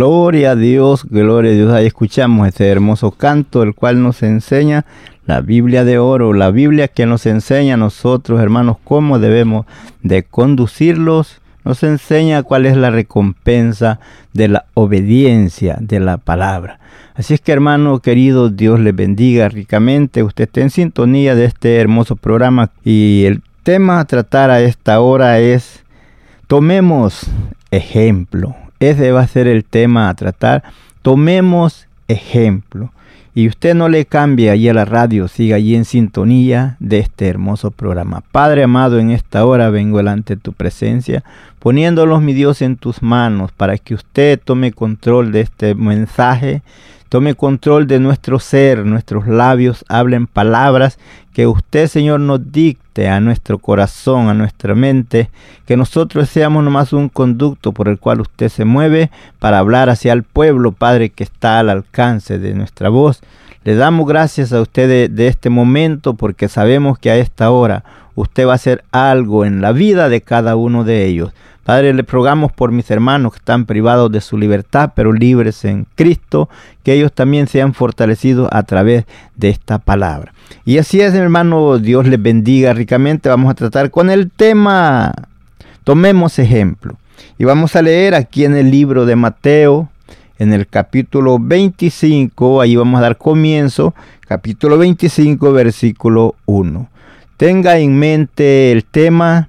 [0.00, 1.72] Gloria a Dios, gloria a Dios.
[1.74, 4.86] Ahí escuchamos este hermoso canto, el cual nos enseña
[5.26, 9.66] la Biblia de oro, la Biblia que nos enseña a nosotros, hermanos, cómo debemos
[10.02, 11.42] de conducirlos.
[11.66, 14.00] Nos enseña cuál es la recompensa
[14.32, 16.80] de la obediencia de la palabra.
[17.14, 20.22] Así es que, hermano querido, Dios le bendiga ricamente.
[20.22, 24.98] Usted está en sintonía de este hermoso programa y el tema a tratar a esta
[25.00, 25.84] hora es
[26.46, 27.26] tomemos
[27.70, 28.56] ejemplo.
[28.80, 30.64] Ese va a ser el tema a tratar.
[31.02, 32.90] Tomemos ejemplo.
[33.32, 37.28] Y usted no le cambie allí a la radio, siga allí en sintonía de este
[37.28, 38.24] hermoso programa.
[38.32, 41.22] Padre amado, en esta hora vengo delante de tu presencia,
[41.60, 46.62] poniéndolos, mi Dios, en tus manos, para que usted tome control de este mensaje,
[47.08, 50.98] tome control de nuestro ser, nuestros labios hablen palabras
[51.32, 55.30] que usted, Señor, nos dicte a nuestro corazón, a nuestra mente,
[55.66, 60.12] que nosotros seamos nomás un conducto por el cual usted se mueve para hablar hacia
[60.12, 63.22] el pueblo, Padre, que está al alcance de nuestra voz.
[63.62, 67.84] Le damos gracias a usted de, de este momento porque sabemos que a esta hora
[68.14, 71.32] usted va a hacer algo en la vida de cada uno de ellos.
[71.64, 75.86] Padre, le rogamos por mis hermanos que están privados de su libertad, pero libres en
[75.94, 76.48] Cristo,
[76.82, 79.04] que ellos también sean fortalecidos a través
[79.36, 80.32] de esta palabra.
[80.64, 83.28] Y así es, hermano, Dios les bendiga ricamente.
[83.28, 85.12] Vamos a tratar con el tema.
[85.84, 86.96] Tomemos ejemplo.
[87.38, 89.88] Y vamos a leer aquí en el libro de Mateo,
[90.40, 93.94] en el capítulo 25, ahí vamos a dar comienzo,
[94.26, 96.89] capítulo 25, versículo 1.
[97.40, 99.48] Tenga en mente el tema,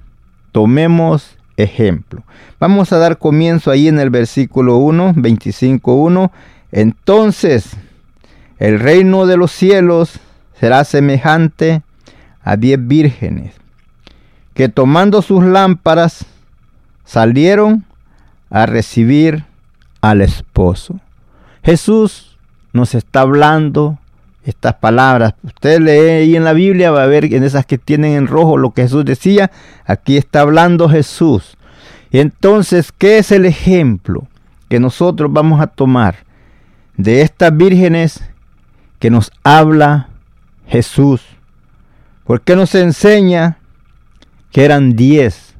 [0.50, 2.24] tomemos ejemplo.
[2.58, 6.32] Vamos a dar comienzo ahí en el versículo 1, 25, 1.
[6.72, 7.76] Entonces,
[8.58, 10.20] el reino de los cielos
[10.58, 11.82] será semejante
[12.42, 13.52] a diez vírgenes
[14.54, 16.24] que tomando sus lámparas
[17.04, 17.84] salieron
[18.48, 19.44] a recibir
[20.00, 20.98] al esposo.
[21.62, 22.38] Jesús
[22.72, 23.98] nos está hablando
[24.44, 25.34] estas palabras.
[25.42, 28.56] Usted lee ahí en la Biblia, va a ver en esas que tienen en rojo
[28.56, 29.50] lo que Jesús decía.
[29.84, 31.56] Aquí está hablando Jesús.
[32.10, 34.26] Entonces, ¿qué es el ejemplo
[34.68, 36.16] que nosotros vamos a tomar
[36.96, 38.22] de estas vírgenes
[38.98, 40.08] que nos habla
[40.66, 41.22] Jesús?
[42.24, 43.58] Porque nos enseña
[44.50, 45.54] que eran diez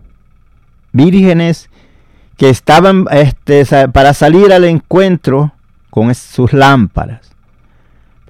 [0.92, 1.70] vírgenes
[2.36, 5.52] que estaban este, para salir al encuentro
[5.90, 7.31] con sus lámparas.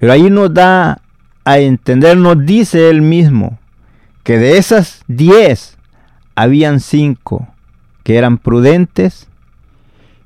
[0.03, 0.99] Pero ahí nos da
[1.45, 3.57] a entender, nos dice él mismo,
[4.23, 5.77] que de esas diez,
[6.35, 7.47] habían cinco
[8.03, 9.29] que eran prudentes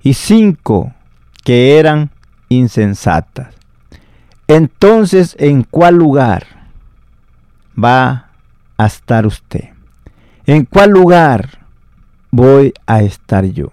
[0.01, 0.95] y cinco
[1.44, 2.09] que eran
[2.50, 3.53] insensatas.
[4.47, 6.47] Entonces, ¿en cuál lugar
[7.77, 8.31] va
[8.80, 9.65] a estar usted?
[10.47, 11.59] ¿En cuál lugar
[12.31, 13.71] voy a estar yo?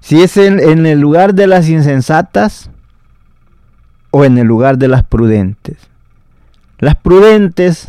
[0.00, 2.69] Si es en, en, el lugar de las insensatas
[4.10, 5.76] o en el lugar de las prudentes.
[6.78, 7.88] Las prudentes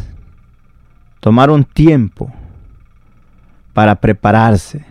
[1.19, 2.31] tomaron tiempo
[3.73, 4.85] para prepararse.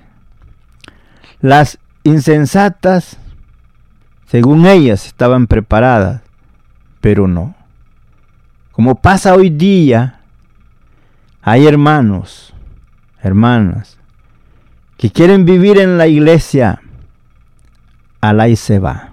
[1.41, 3.19] Las insensatas,
[4.27, 6.23] según ellas, estaban preparadas,
[7.01, 7.55] pero no.
[8.73, 10.21] Como pasa hoy día,
[11.43, 12.55] hay hermanos,
[13.23, 13.99] hermanas,
[14.97, 16.81] que quieren vivir en la iglesia,
[18.21, 19.10] al ahí se va.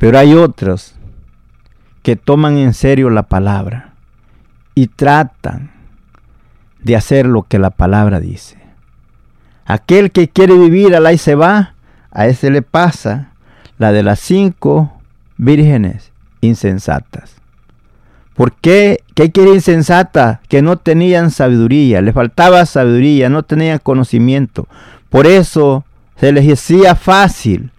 [0.00, 0.94] Pero hay otros
[2.02, 3.92] que toman en serio la palabra
[4.74, 5.72] y tratan
[6.82, 8.56] de hacer lo que la palabra dice.
[9.66, 11.74] Aquel que quiere vivir al ahí se va,
[12.10, 13.32] a ese le pasa
[13.76, 14.90] la de las cinco
[15.36, 17.34] vírgenes insensatas.
[18.34, 19.04] ¿Por qué?
[19.14, 20.40] ¿Qué quiere insensata?
[20.48, 24.66] Que no tenían sabiduría, les faltaba sabiduría, no tenían conocimiento.
[25.10, 25.84] Por eso
[26.16, 27.70] se les decía fácil,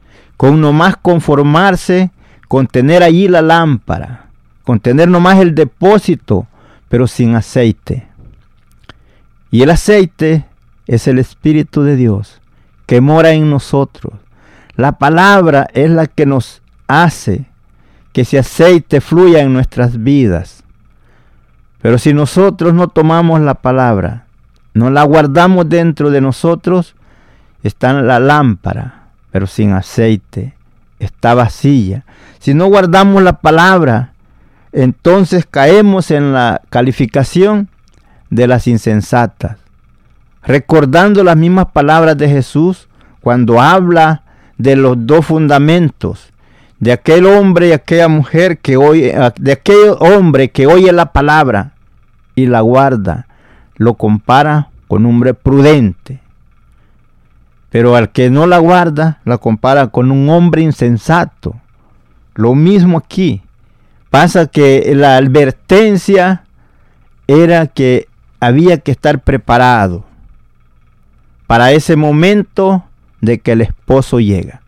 [0.42, 2.10] con nomás conformarse,
[2.48, 4.26] con tener allí la lámpara,
[4.64, 6.48] con tener nomás el depósito,
[6.90, 8.08] pero sin aceite.
[9.52, 10.48] Y el aceite
[10.88, 12.42] es el Espíritu de Dios
[12.88, 14.16] que mora en nosotros.
[14.76, 17.46] La palabra es la que nos hace
[18.12, 20.64] que ese aceite fluya en nuestras vidas.
[21.84, 24.26] Pero si nosotros no tomamos la palabra,
[24.74, 26.96] no la guardamos dentro de nosotros,
[27.62, 29.01] está la lámpara,
[29.32, 30.54] pero sin aceite,
[31.00, 32.06] está vacía.
[32.40, 34.14] Si no guardamos la palabra,
[34.72, 37.70] entonces caemos en la calificación
[38.30, 39.58] de las insensatas,
[40.44, 42.88] recordando las mismas palabras de Jesús
[43.20, 44.24] cuando habla
[44.58, 46.32] de los dos fundamentos,
[46.80, 51.74] de aquel hombre y aquella mujer que oye, de aquel hombre que oye la palabra
[52.36, 53.28] y la guarda,
[53.76, 56.21] lo compara con un hombre prudente.
[57.72, 61.56] Pero al que no la guarda, la compara con un hombre insensato.
[62.36, 63.42] Lo mismo aquí.
[64.10, 66.44] Pasa que la advertencia
[67.28, 68.10] era que
[68.42, 70.04] había que estar preparado
[71.48, 72.84] para ese momento
[73.22, 74.62] de que el esposo llega.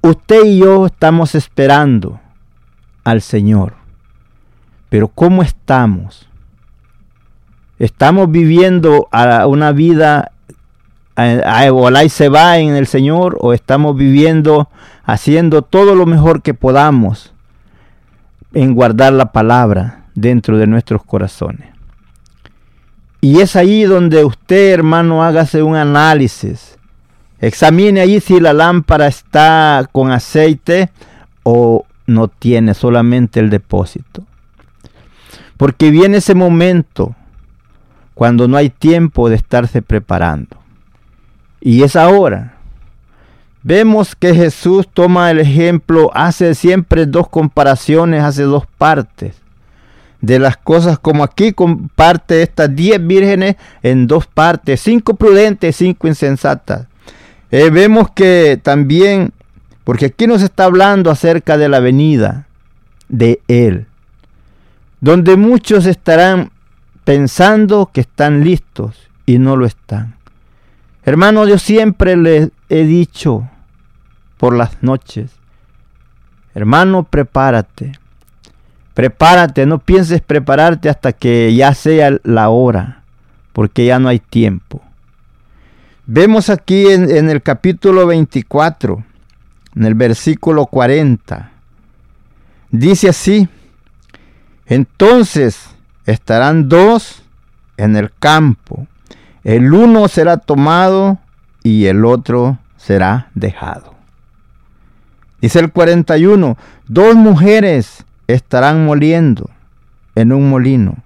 [0.00, 2.20] Usted y yo estamos esperando
[3.04, 3.74] al Señor.
[4.88, 6.26] Pero ¿cómo estamos?
[7.78, 9.08] ¿Estamos viviendo
[9.46, 10.32] una vida
[11.16, 14.68] a, y se va en el Señor o estamos viviendo
[15.04, 17.32] haciendo todo lo mejor que podamos
[18.52, 21.68] en guardar la palabra dentro de nuestros corazones?
[23.20, 26.78] Y es ahí donde usted, hermano, hágase un análisis.
[27.40, 30.90] Examine ahí si la lámpara está con aceite
[31.42, 34.24] o no tiene solamente el depósito.
[35.56, 37.16] Porque viene ese momento
[38.14, 40.56] cuando no hay tiempo de estarse preparando.
[41.66, 42.54] Y es ahora.
[43.64, 49.42] Vemos que Jesús toma el ejemplo, hace siempre dos comparaciones, hace dos partes
[50.20, 56.06] de las cosas como aquí comparte estas diez vírgenes en dos partes, cinco prudentes, cinco
[56.06, 56.86] insensatas.
[57.50, 59.32] Eh, vemos que también,
[59.82, 62.46] porque aquí nos está hablando acerca de la venida
[63.08, 63.88] de Él,
[65.00, 66.52] donde muchos estarán
[67.02, 70.15] pensando que están listos y no lo están.
[71.06, 73.48] Hermano, yo siempre les he dicho
[74.36, 75.30] por las noches,
[76.54, 77.92] hermano, prepárate
[78.96, 83.02] Prepárate, no pienses prepararte hasta que ya sea la hora,
[83.52, 84.82] porque ya no hay tiempo.
[86.06, 89.04] Vemos aquí en, el capítulo 24,
[89.74, 91.52] en el versículo 40,
[92.70, 93.50] dice así,
[94.64, 95.68] entonces
[96.06, 97.22] estarán dos
[97.76, 98.86] en el campo,
[99.46, 101.18] el uno será tomado
[101.62, 103.94] y el otro será dejado.
[105.40, 109.48] Dice el 41, dos mujeres estarán moliendo
[110.16, 110.96] en un molino.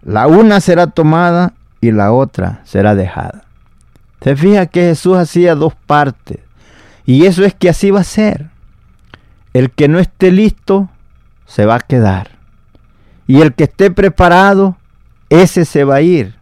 [0.00, 3.44] La una será tomada y la otra será dejada.
[4.22, 6.38] Se fija que Jesús hacía dos partes.
[7.04, 8.48] Y eso es que así va a ser.
[9.52, 10.88] El que no esté listo
[11.44, 12.30] se va a quedar.
[13.26, 14.78] Y el que esté preparado,
[15.28, 16.40] ese se va a ir.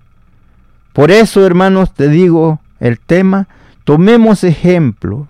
[1.00, 3.48] Por eso, hermanos, te digo el tema,
[3.84, 5.28] tomemos ejemplo.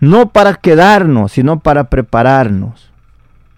[0.00, 2.90] No para quedarnos, sino para prepararnos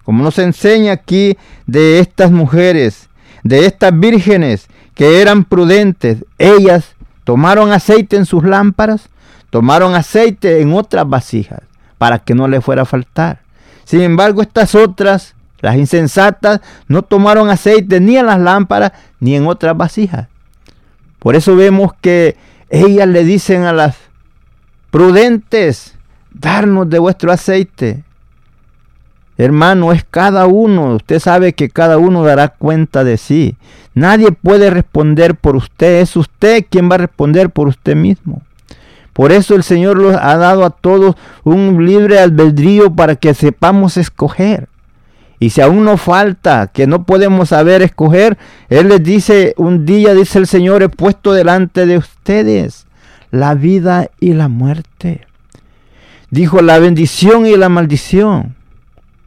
[0.04, 3.08] como nos enseña aquí de estas mujeres,
[3.44, 6.94] de estas vírgenes que eran prudentes, ellas
[7.24, 9.08] tomaron aceite en sus lámparas,
[9.48, 11.62] tomaron aceite en otras vasijas
[11.96, 13.40] para que no le fuera a faltar.
[13.84, 19.46] Sin embargo, estas otras, las insensatas, no tomaron aceite ni en las lámparas ni en
[19.46, 20.28] otras vasijas.
[21.26, 22.36] Por eso vemos que
[22.70, 23.96] ellas le dicen a las
[24.92, 25.98] prudentes,
[26.30, 28.04] darnos de vuestro aceite.
[29.36, 30.94] Hermano, es cada uno.
[30.94, 33.56] Usted sabe que cada uno dará cuenta de sí.
[33.92, 36.00] Nadie puede responder por usted.
[36.00, 38.42] Es usted quien va a responder por usted mismo.
[39.12, 43.96] Por eso el Señor nos ha dado a todos un libre albedrío para que sepamos
[43.96, 44.68] escoger.
[45.38, 48.38] Y si aún nos falta que no podemos saber escoger,
[48.68, 52.86] Él les dice, un día dice el Señor, he puesto delante de ustedes
[53.30, 55.26] la vida y la muerte.
[56.30, 58.56] Dijo la bendición y la maldición.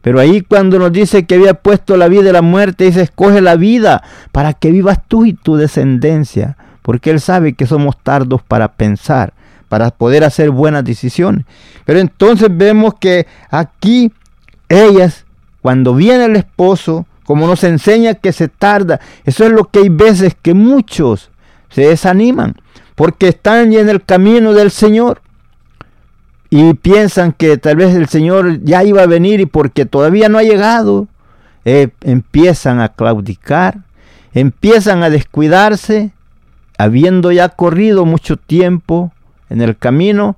[0.01, 3.41] Pero ahí cuando nos dice que había puesto la vida y la muerte, dice, escoge
[3.41, 6.57] la vida para que vivas tú y tu descendencia.
[6.81, 9.33] Porque Él sabe que somos tardos para pensar,
[9.67, 11.45] para poder hacer buenas decisiones.
[11.85, 14.11] Pero entonces vemos que aquí
[14.69, 15.25] ellas,
[15.61, 19.89] cuando viene el esposo, como nos enseña que se tarda, eso es lo que hay
[19.89, 21.29] veces que muchos
[21.69, 22.55] se desaniman,
[22.95, 25.21] porque están en el camino del Señor
[26.49, 30.39] y piensan que tal vez el Señor ya iba a venir y porque todavía no
[30.39, 31.07] ha llegado,
[31.65, 33.79] eh, empiezan a claudicar,
[34.33, 36.11] empiezan a descuidarse,
[36.77, 39.11] habiendo ya corrido mucho tiempo
[39.49, 40.37] en el camino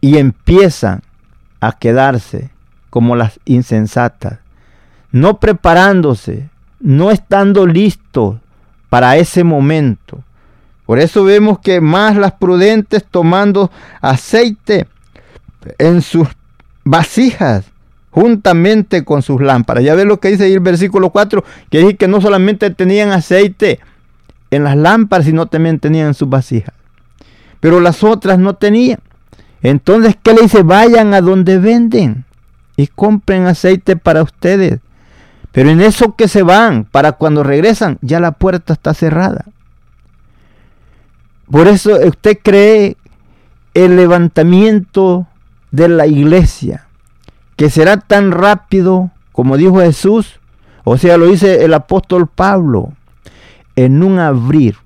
[0.00, 1.02] y empiezan
[1.60, 2.50] a quedarse
[2.90, 4.40] como las insensatas,
[5.16, 8.36] no preparándose, no estando listos
[8.90, 10.22] para ese momento.
[10.84, 13.70] Por eso vemos que más las prudentes tomando
[14.02, 14.86] aceite
[15.78, 16.28] en sus
[16.84, 17.64] vasijas
[18.10, 19.84] juntamente con sus lámparas.
[19.84, 23.10] Ya ve lo que dice ahí el versículo 4, que dice que no solamente tenían
[23.10, 23.80] aceite
[24.50, 26.74] en las lámparas, sino también tenían en sus vasijas.
[27.60, 29.00] Pero las otras no tenían.
[29.62, 30.62] Entonces, ¿qué le dice?
[30.62, 32.26] Vayan a donde venden
[32.76, 34.80] y compren aceite para ustedes.
[35.56, 39.46] Pero en eso que se van, para cuando regresan, ya la puerta está cerrada.
[41.50, 42.98] Por eso usted cree
[43.72, 45.26] el levantamiento
[45.70, 46.88] de la iglesia,
[47.56, 50.40] que será tan rápido como dijo Jesús,
[50.84, 52.92] o sea, lo dice el apóstol Pablo,
[53.76, 54.76] en un abrir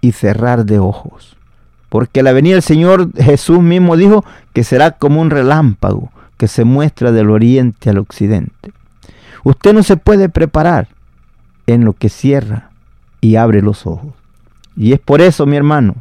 [0.00, 1.36] y cerrar de ojos.
[1.88, 6.62] Porque la venida del Señor Jesús mismo dijo que será como un relámpago que se
[6.62, 8.72] muestra del oriente al occidente.
[9.44, 10.88] Usted no se puede preparar
[11.66, 12.70] en lo que cierra
[13.20, 14.12] y abre los ojos.
[14.76, 15.96] Y es por eso, mi hermano,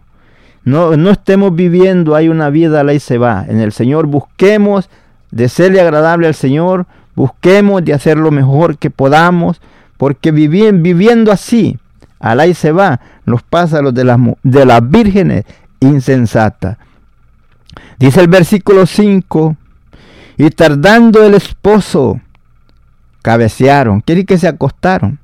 [0.63, 3.45] no, no estemos viviendo hay una vida la y se va.
[3.47, 4.89] En el Señor busquemos
[5.31, 6.85] de serle agradable al Señor,
[7.15, 9.61] busquemos de hacer lo mejor que podamos,
[9.97, 11.77] porque viviendo así,
[12.19, 15.45] al y se va, nos pasa lo de las, de las vírgenes
[15.79, 16.77] insensatas.
[17.99, 19.57] Dice el versículo 5,
[20.37, 22.19] y tardando el esposo,
[23.23, 25.17] cabecearon, quiere que se acostaron,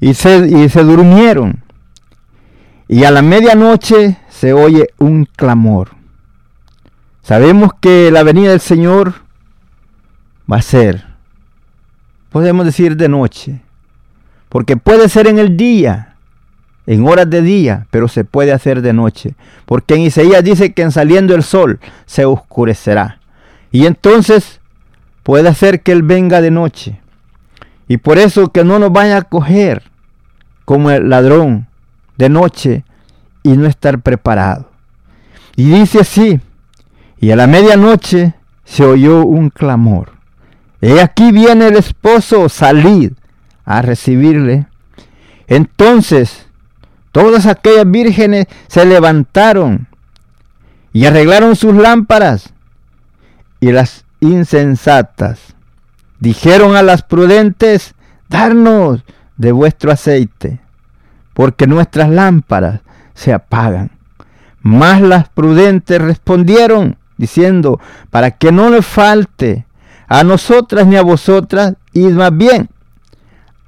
[0.00, 1.62] y se, y se durmieron.
[2.88, 5.90] Y a la medianoche se oye un clamor.
[7.22, 9.14] Sabemos que la venida del Señor
[10.50, 11.04] va a ser,
[12.30, 13.60] podemos decir de noche,
[14.48, 16.16] porque puede ser en el día,
[16.86, 19.34] en horas de día, pero se puede hacer de noche,
[19.66, 23.20] porque en Isaías dice que en saliendo el sol se oscurecerá.
[23.70, 24.60] Y entonces
[25.22, 26.99] puede ser que Él venga de noche.
[27.90, 29.82] Y por eso que no nos vaya a coger
[30.64, 31.66] como el ladrón
[32.18, 32.84] de noche
[33.42, 34.70] y no estar preparado.
[35.56, 36.40] Y dice así,
[37.18, 40.12] y a la medianoche se oyó un clamor.
[40.80, 43.10] He aquí viene el esposo, salid
[43.64, 44.68] a recibirle.
[45.48, 46.46] Entonces
[47.10, 49.88] todas aquellas vírgenes se levantaron
[50.92, 52.54] y arreglaron sus lámparas.
[53.58, 55.56] Y las insensatas
[56.20, 57.94] dijeron a las prudentes,
[58.28, 59.02] darnos
[59.36, 60.60] de vuestro aceite,
[61.34, 62.80] porque nuestras lámparas
[63.14, 63.90] se apagan.
[64.62, 69.66] Más las prudentes respondieron, diciendo, para que no le falte
[70.06, 72.68] a nosotras ni a vosotras, y más bien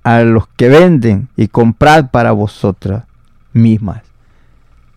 [0.05, 3.05] a los que venden y comprad para vosotras
[3.53, 4.03] mismas.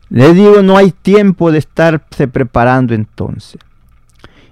[0.09, 3.59] Le digo, no hay tiempo de estarse preparando entonces.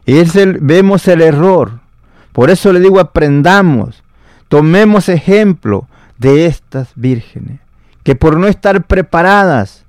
[0.05, 1.79] Es el, vemos el error.
[2.33, 4.03] Por eso le digo, aprendamos,
[4.49, 5.87] tomemos ejemplo
[6.17, 7.59] de estas vírgenes,
[8.03, 9.83] que por no estar preparadas,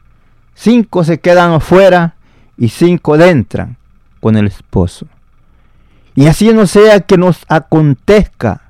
[0.55, 2.15] Cinco se quedan afuera
[2.57, 3.77] y cinco entran
[4.21, 5.07] con el esposo.
[6.15, 8.63] Y así no sea que nos acontezca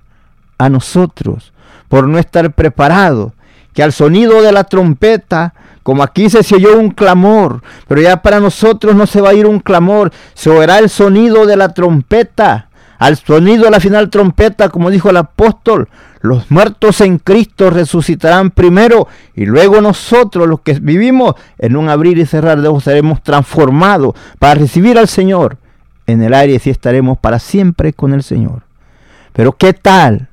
[0.56, 1.52] a nosotros
[1.88, 3.32] por no estar preparados,
[3.74, 5.52] que al sonido de la trompeta,
[5.82, 9.46] como aquí se, oyó un clamor, pero ya para nosotros no se va a ir
[9.46, 12.70] un clamor, se oirá el sonido de la trompeta.
[13.04, 15.90] Al sonido de la final trompeta, como dijo el apóstol,
[16.22, 22.16] los muertos en Cristo resucitarán primero y luego nosotros, los que vivimos en un abrir
[22.16, 25.58] y cerrar de ojos, seremos transformados para recibir al Señor
[26.06, 28.62] en el aire y estaremos para siempre con el Señor.
[29.34, 30.28] Pero ¿qué tal?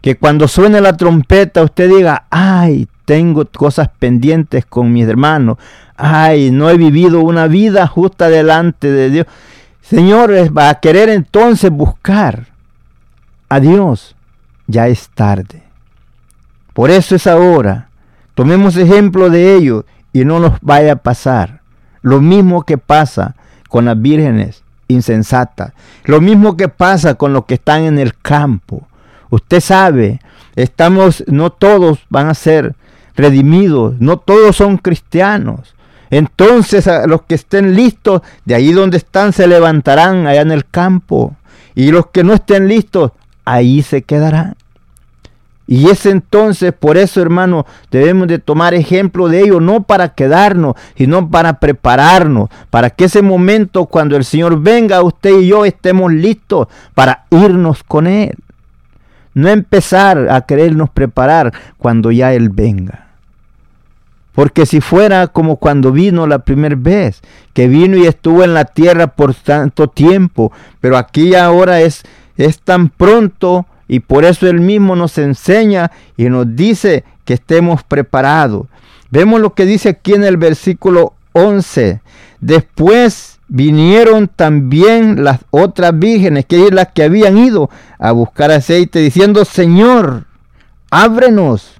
[0.00, 5.58] Que cuando suene la trompeta usted diga, ay, tengo cosas pendientes con mis hermanos,
[5.96, 9.26] ay, no he vivido una vida justa delante de Dios.
[9.84, 12.46] Señor, va a querer entonces buscar
[13.50, 14.16] a Dios
[14.66, 15.62] ya es tarde.
[16.72, 17.90] Por eso es ahora.
[18.34, 21.60] Tomemos ejemplo de ello y no nos vaya a pasar.
[22.00, 23.36] Lo mismo que pasa
[23.68, 25.72] con las vírgenes insensatas.
[26.04, 28.88] Lo mismo que pasa con los que están en el campo.
[29.28, 30.20] Usted sabe,
[30.56, 32.74] estamos, no todos van a ser
[33.16, 35.74] redimidos, no todos son cristianos.
[36.16, 40.64] Entonces a los que estén listos, de ahí donde están, se levantarán allá en el
[40.64, 41.34] campo.
[41.74, 43.10] Y los que no estén listos,
[43.44, 44.54] ahí se quedará.
[45.66, 50.76] Y es entonces, por eso hermano, debemos de tomar ejemplo de ello, no para quedarnos,
[50.96, 56.12] sino para prepararnos, para que ese momento cuando el Señor venga, usted y yo estemos
[56.12, 58.36] listos para irnos con Él.
[59.32, 63.03] No empezar a querernos preparar cuando ya Él venga.
[64.34, 67.22] Porque si fuera como cuando vino la primera vez,
[67.52, 72.04] que vino y estuvo en la tierra por tanto tiempo, pero aquí ahora es
[72.36, 77.82] es tan pronto y por eso Él mismo nos enseña y nos dice que estemos
[77.82, 78.66] preparados.
[79.10, 82.00] Vemos lo que dice aquí en el versículo 11.
[82.40, 88.98] Después vinieron también las otras vírgenes, que es las que habían ido a buscar aceite,
[89.00, 90.24] diciendo, Señor,
[90.90, 91.73] ábrenos.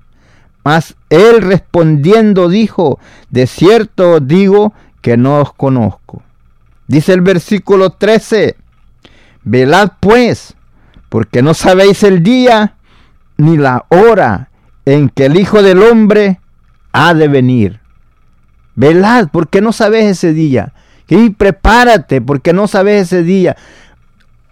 [0.65, 2.99] Mas él respondiendo dijo,
[3.31, 4.73] de cierto digo
[5.03, 6.23] que no os conozco.
[6.87, 8.57] Dice el versículo 13,
[9.43, 10.55] Velad pues,
[11.11, 12.77] porque no sabéis el día
[13.37, 14.49] ni la hora
[14.87, 16.41] en que el Hijo del Hombre
[16.93, 17.81] ha de venir.
[18.75, 20.73] Velad, porque no sabéis ese día.
[21.09, 23.57] Y prepárate, porque no sabes ese día.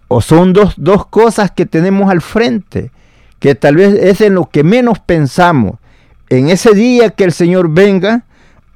[0.08, 2.92] O son dos, dos cosas que tenemos al frente,
[3.38, 5.76] que tal vez es en lo que menos pensamos.
[6.32, 8.24] En ese día que el Señor venga,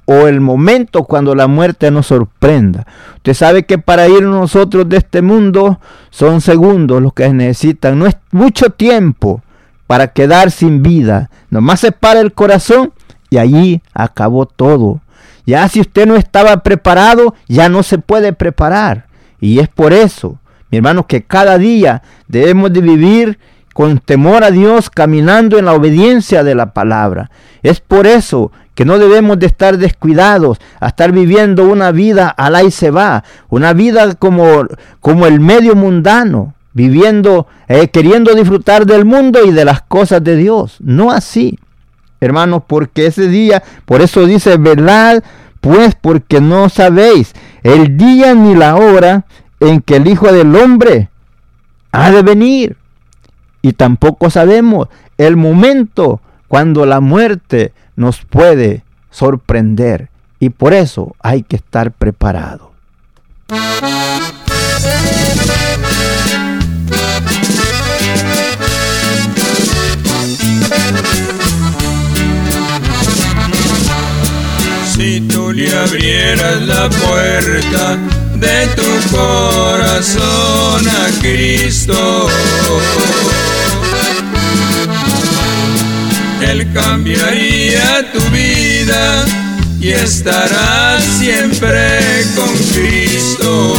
[0.05, 2.85] o el momento cuando la muerte nos sorprenda.
[3.15, 5.79] Usted sabe que para ir nosotros de este mundo
[6.11, 9.41] son segundos los que necesitan, no es mucho tiempo
[9.87, 11.31] para quedar sin vida.
[11.49, 12.93] Nomás se para el corazón
[13.31, 15.01] y allí acabó todo.
[15.47, 19.07] Ya si usted no estaba preparado, ya no se puede preparar.
[19.41, 20.37] Y es por eso,
[20.69, 23.39] mi hermano, que cada día debemos de vivir
[23.77, 27.29] con temor a Dios, caminando en la obediencia de la palabra.
[27.61, 32.65] Es por eso que no debemos de estar descuidados a estar viviendo una vida al
[32.65, 34.65] y se va, una vida como,
[34.99, 40.37] como el medio mundano, viviendo, eh, queriendo disfrutar del mundo y de las cosas de
[40.37, 40.77] Dios.
[40.79, 41.59] No así,
[42.19, 45.23] hermanos, porque ese día, por eso dice, verdad,
[45.61, 49.25] pues porque no sabéis el día ni la hora
[49.59, 51.11] en que el Hijo del Hombre
[51.91, 52.75] ha de venir.
[53.61, 61.43] Y tampoco sabemos el momento cuando la muerte nos puede sorprender y por eso hay
[61.43, 62.71] que estar preparado.
[74.93, 77.99] Si tú le abrieras la puerta
[78.39, 82.27] de tu corazón a Cristo,
[86.41, 89.25] él cambiaría tu vida
[89.79, 93.73] y estarás siempre con Cristo.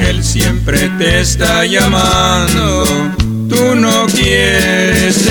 [0.00, 2.84] Él siempre te está llamando,
[3.48, 5.26] tú no quieres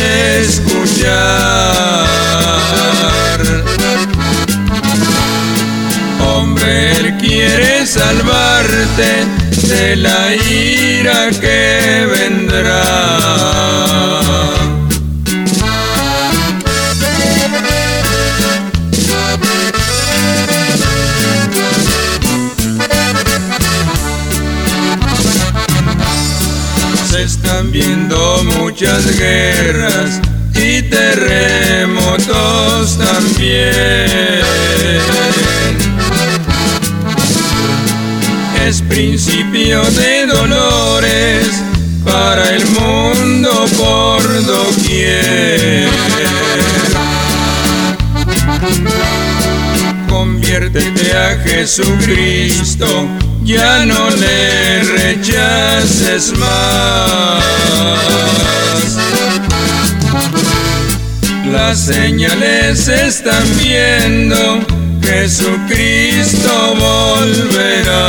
[0.45, 2.16] escuchar.
[7.97, 9.25] Salvarte
[9.67, 12.83] de la ira que vendrá.
[27.09, 30.21] Se están viendo muchas guerras
[30.53, 32.27] y terremotos
[32.97, 34.36] también.
[39.83, 41.63] De dolores
[42.03, 43.65] para el mundo.
[43.77, 45.89] Por doquier.
[50.09, 53.07] Conviértete a Jesucristo,
[53.43, 57.43] ya no le rechaces más.
[61.51, 64.59] Las señales están viendo,
[65.01, 68.07] Jesucristo volverá.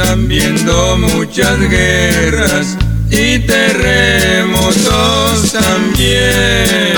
[0.00, 2.76] Están viendo muchas guerras
[3.10, 4.76] y terremotos
[5.52, 6.94] también.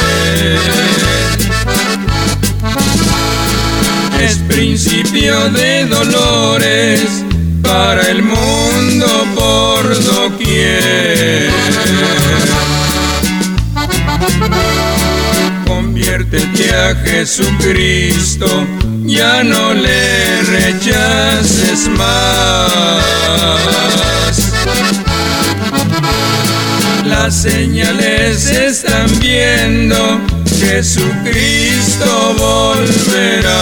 [4.20, 7.24] Es principio de dolores
[7.62, 10.79] para el mundo por doquier.
[16.10, 18.66] Conviértete a Jesucristo
[19.04, 23.04] ya no le rechaces más.
[27.04, 30.20] Las señales están viendo,
[30.58, 33.60] Jesucristo volverá.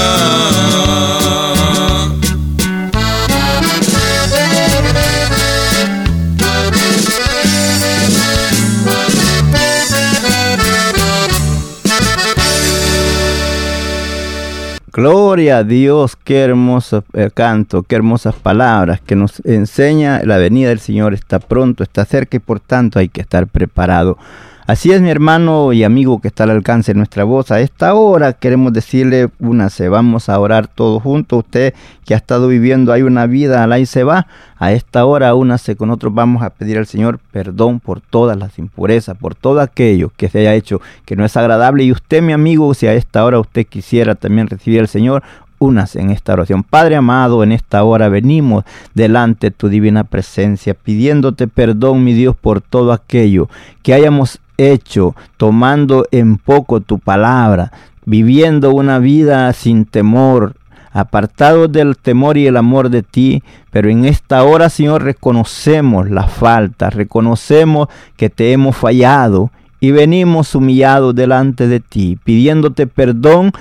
[14.99, 20.71] Gloria a Dios, qué hermoso eh, canto, qué hermosas palabras que nos enseña la venida
[20.71, 24.19] del Señor está pronto, está cerca y por tanto hay que estar preparado.
[24.69, 27.51] Así es mi hermano y amigo que está al alcance de nuestra voz.
[27.51, 31.39] A esta hora queremos decirle, únase, vamos a orar todos juntos.
[31.39, 31.73] Usted
[32.05, 34.27] que ha estado viviendo hay una vida, al y se va.
[34.59, 36.13] A esta hora únase con otros.
[36.13, 40.41] Vamos a pedir al Señor perdón por todas las impurezas, por todo aquello que se
[40.41, 41.85] haya hecho que no es agradable.
[41.85, 45.23] Y usted mi amigo, si a esta hora usted quisiera también recibir al Señor,
[45.59, 46.63] únase en esta oración.
[46.63, 52.37] Padre amado, en esta hora venimos delante de tu divina presencia, pidiéndote perdón, mi Dios,
[52.37, 53.49] por todo aquello
[53.83, 57.73] que hayamos hecho, tomando en poco tu palabra,
[58.05, 60.55] viviendo una vida sin temor,
[60.93, 66.25] apartados del temor y el amor de ti, pero en esta hora, Señor, reconocemos la
[66.25, 73.53] falta, reconocemos que te hemos fallado y venimos humillados delante de ti, pidiéndote perdón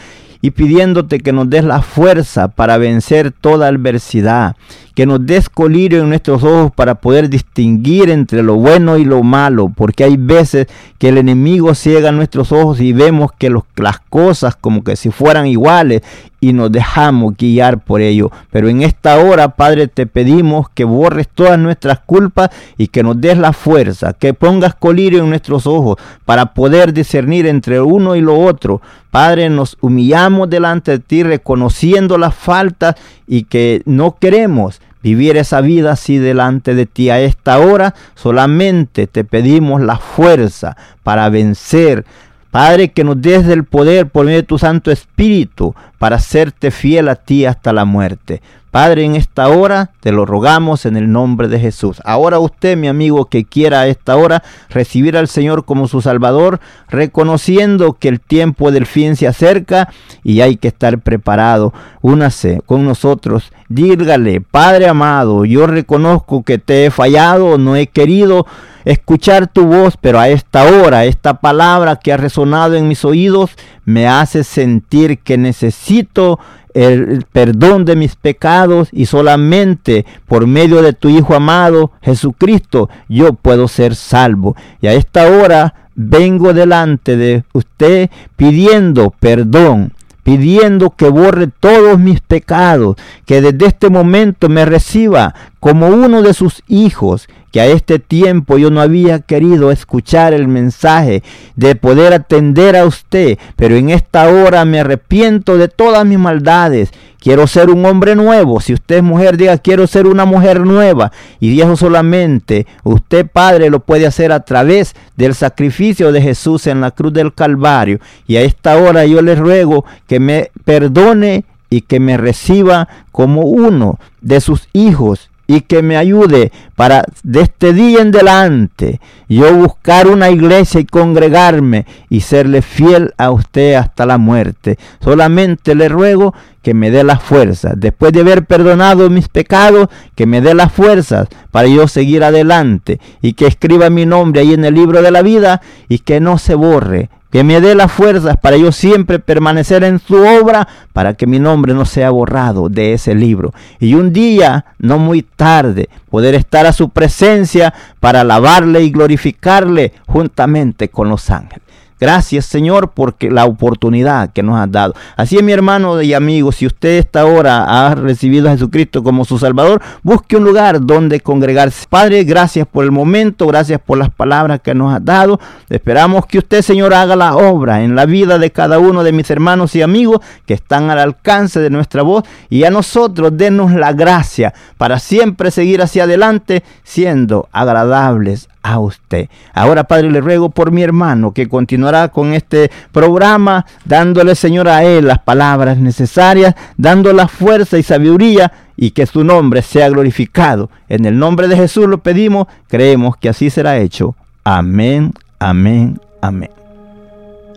[0.42, 4.56] y pidiéndote que nos des la fuerza para vencer toda adversidad,
[4.98, 9.22] que nos des colirio en nuestros ojos para poder distinguir entre lo bueno y lo
[9.22, 10.66] malo, porque hay veces
[10.98, 15.46] que el enemigo ciega nuestros ojos y vemos que las cosas como que si fueran
[15.46, 16.02] iguales
[16.40, 18.32] y nos dejamos guiar por ello.
[18.50, 23.22] Pero en esta hora, Padre, te pedimos que borres todas nuestras culpas y que nos
[23.22, 28.22] des la fuerza, que pongas colirio en nuestros ojos para poder discernir entre uno y
[28.22, 28.82] lo otro.
[29.12, 32.96] Padre, nos humillamos delante de ti reconociendo las faltas
[33.28, 37.94] y que no queremos vivir esa vida así delante de ti a esta hora.
[38.16, 42.06] Solamente te pedimos la fuerza para vencer.
[42.52, 47.10] Padre, que nos des el poder por medio de tu Santo Espíritu para hacerte fiel
[47.10, 48.42] a ti hasta la muerte.
[48.78, 52.02] Padre, en esta hora te lo rogamos en el nombre de Jesús.
[52.04, 56.60] Ahora usted, mi amigo, que quiera a esta hora recibir al Señor como su Salvador,
[56.90, 59.90] reconociendo que el tiempo del fin se acerca
[60.24, 61.74] y hay que estar preparado.
[62.02, 63.52] Únase con nosotros.
[63.70, 68.46] Dígale, Padre amado, yo reconozco que te he fallado, no he querido
[68.86, 73.52] escuchar tu voz, pero a esta hora, esta palabra que ha resonado en mis oídos,
[73.88, 76.40] me hace sentir que necesito
[76.74, 83.34] el perdón de mis pecados y solamente por medio de tu Hijo amado Jesucristo yo
[83.34, 84.58] puedo ser salvo.
[84.82, 89.94] Y a esta hora vengo delante de usted pidiendo perdón
[90.28, 95.34] pidiendo que borre todos mis pecados, que desde este momento me reciba
[95.68, 100.48] como uno de sus hijos, que a este tiempo yo no había querido escuchar el
[100.48, 101.24] mensaje
[101.58, 106.92] de poder atender a usted, pero en esta hora me arrepiento de todas mis maldades.
[107.20, 108.62] Quiero ser un hombre nuevo.
[108.62, 111.12] Si usted es mujer, diga quiero ser una mujer nueva.
[111.42, 116.80] Y viejo solamente, usted padre lo puede hacer a través del sacrificio de Jesús en
[116.80, 118.00] la cruz del Calvario.
[118.26, 123.42] Y a esta hora yo le ruego que me perdone y que me reciba como
[123.42, 129.54] uno de sus hijos y que me ayude para de este día en adelante yo
[129.56, 134.78] buscar una iglesia y congregarme y serle fiel a usted hasta la muerte.
[135.02, 140.26] Solamente le ruego que me dé las fuerzas, después de haber perdonado mis pecados, que
[140.26, 144.66] me dé las fuerzas para yo seguir adelante y que escriba mi nombre ahí en
[144.66, 148.38] el libro de la vida y que no se borre que me dé las fuerzas
[148.38, 152.94] para yo siempre permanecer en su obra, para que mi nombre no sea borrado de
[152.94, 153.54] ese libro.
[153.80, 159.94] Y un día, no muy tarde, poder estar a su presencia para alabarle y glorificarle
[160.08, 161.67] juntamente con los ángeles.
[162.00, 164.94] Gracias Señor porque la oportunidad que nos has dado.
[165.16, 169.26] Así es mi hermano y amigo, si usted esta hora ha recibido a Jesucristo como
[169.26, 171.86] su Salvador, busque un lugar donde congregarse.
[171.90, 175.40] Padre, gracias por el momento, gracias por las palabras que nos has dado.
[175.70, 179.30] Esperamos que usted Señor haga la obra en la vida de cada uno de mis
[179.32, 183.94] hermanos y amigos que están al alcance de nuestra voz y a nosotros denos la
[183.94, 189.30] gracia para siempre seguir hacia adelante siendo agradables a usted.
[189.54, 194.84] Ahora, Padre, le ruego por mi hermano que continuará con este programa, dándole, Señor, a
[194.84, 200.70] él las palabras necesarias, dando la fuerza y sabiduría y que su nombre sea glorificado.
[200.90, 204.16] En el nombre de Jesús lo pedimos, creemos que así será hecho.
[204.44, 206.52] Amén, amén, amén.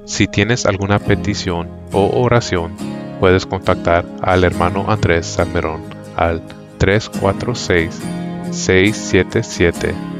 [0.04, 2.72] Si tienes alguna petición o oración,
[3.18, 5.82] puedes contactar al hermano Andrés Salmerón
[6.16, 6.42] al
[6.78, 8.00] 346
[8.50, 10.19] 677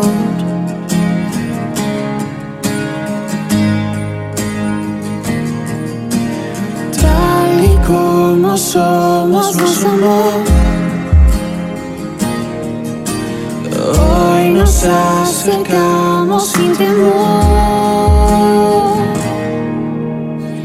[8.57, 10.43] Somos, nos amó.
[13.99, 17.11] Hoy nos acercamos sin temor.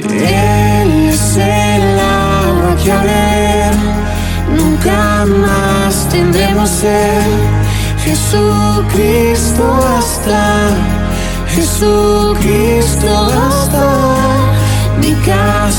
[0.03, 3.75] Él es el agua que ver
[4.57, 7.23] nunca más tendremos sed.
[8.05, 9.65] Jesucristo
[9.97, 10.71] hasta,
[11.49, 13.09] Jesucristo
[13.49, 14.37] hasta.
[15.01, 15.13] Mi